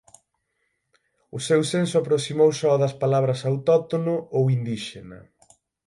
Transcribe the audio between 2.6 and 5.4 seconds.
ao das palabras "autóctono" ou "indíxena".